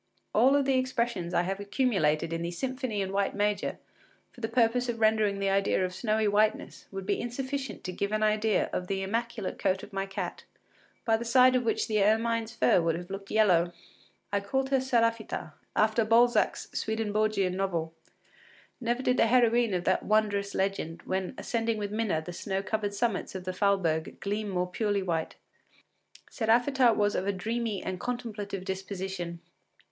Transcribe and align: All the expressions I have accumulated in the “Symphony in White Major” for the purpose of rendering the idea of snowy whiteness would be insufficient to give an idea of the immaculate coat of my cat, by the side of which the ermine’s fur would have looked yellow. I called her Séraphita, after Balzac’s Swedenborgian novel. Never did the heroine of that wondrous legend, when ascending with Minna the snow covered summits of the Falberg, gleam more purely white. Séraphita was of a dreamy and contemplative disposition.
All 0.33 0.63
the 0.63 0.79
expressions 0.79 1.31
I 1.31 1.43
have 1.43 1.59
accumulated 1.59 2.33
in 2.33 2.41
the 2.41 2.49
“Symphony 2.49 3.01
in 3.01 3.11
White 3.11 3.35
Major” 3.35 3.77
for 4.31 4.41
the 4.41 4.49
purpose 4.49 4.89
of 4.89 4.99
rendering 4.99 5.37
the 5.37 5.51
idea 5.51 5.85
of 5.85 5.93
snowy 5.93 6.27
whiteness 6.27 6.87
would 6.91 7.05
be 7.05 7.21
insufficient 7.21 7.83
to 7.83 7.91
give 7.91 8.11
an 8.11 8.23
idea 8.23 8.67
of 8.73 8.87
the 8.87 9.03
immaculate 9.03 9.59
coat 9.59 9.83
of 9.83 9.93
my 9.93 10.07
cat, 10.07 10.43
by 11.05 11.17
the 11.17 11.23
side 11.23 11.55
of 11.55 11.61
which 11.63 11.87
the 11.87 12.01
ermine’s 12.03 12.55
fur 12.55 12.81
would 12.81 12.95
have 12.95 13.11
looked 13.11 13.29
yellow. 13.29 13.73
I 14.33 14.39
called 14.39 14.69
her 14.71 14.79
Séraphita, 14.79 15.53
after 15.75 16.03
Balzac’s 16.03 16.69
Swedenborgian 16.73 17.55
novel. 17.55 17.93
Never 18.79 19.03
did 19.03 19.17
the 19.17 19.27
heroine 19.27 19.75
of 19.75 19.83
that 19.83 20.01
wondrous 20.01 20.55
legend, 20.55 21.03
when 21.03 21.35
ascending 21.37 21.77
with 21.77 21.91
Minna 21.91 22.23
the 22.25 22.33
snow 22.33 22.63
covered 22.63 22.95
summits 22.95 23.35
of 23.35 23.43
the 23.43 23.53
Falberg, 23.53 24.19
gleam 24.19 24.49
more 24.49 24.65
purely 24.65 25.03
white. 25.03 25.35
Séraphita 26.31 26.95
was 26.95 27.13
of 27.13 27.27
a 27.27 27.31
dreamy 27.31 27.83
and 27.83 27.99
contemplative 27.99 28.65
disposition. 28.65 29.41